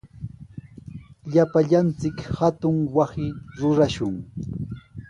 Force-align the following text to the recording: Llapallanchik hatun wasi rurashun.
Llapallanchik 1.31 2.17
hatun 2.37 2.77
wasi 2.95 3.25
rurashun. 3.59 4.15